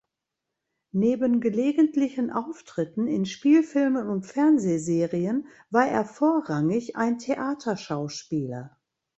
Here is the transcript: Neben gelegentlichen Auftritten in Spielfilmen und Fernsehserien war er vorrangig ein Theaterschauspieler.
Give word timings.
Neben 0.93 1.41
gelegentlichen 1.41 2.31
Auftritten 2.31 3.05
in 3.05 3.27
Spielfilmen 3.27 4.09
und 4.09 4.25
Fernsehserien 4.25 5.45
war 5.69 5.85
er 5.87 6.05
vorrangig 6.05 6.95
ein 6.95 7.19
Theaterschauspieler. 7.19 8.79